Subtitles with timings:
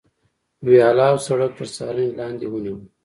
[0.67, 2.83] ویاله او سړک تر څارنې لاندې ونیول.